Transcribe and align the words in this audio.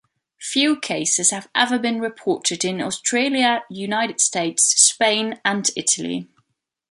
Few 0.39 0.79
cases 0.79 1.29
have 1.29 1.47
ever 1.53 1.77
been 1.77 1.99
reported 1.99 2.65
in 2.65 2.81
Australia, 2.81 3.61
United 3.69 4.19
States, 4.19 4.63
Spain, 4.81 5.39
and 5.45 5.69
Italy. 5.75 6.27